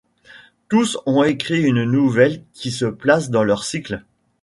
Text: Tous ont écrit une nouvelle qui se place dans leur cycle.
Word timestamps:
Tous 0.67 0.97
ont 1.05 1.21
écrit 1.23 1.61
une 1.61 1.83
nouvelle 1.83 2.41
qui 2.55 2.71
se 2.71 2.85
place 2.85 3.29
dans 3.29 3.43
leur 3.43 3.63
cycle. 3.63 4.03